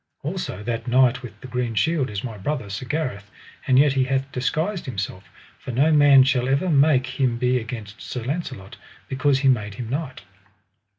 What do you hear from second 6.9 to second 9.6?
him be against Sir Launcelot, because he